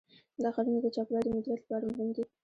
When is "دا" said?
0.41-0.49